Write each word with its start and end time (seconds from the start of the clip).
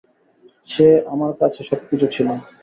সে 0.67 0.83
আমার 1.13 1.31
কাছে 1.39 1.61
সবকিছু 1.69 2.05
ছিল। 2.07 2.27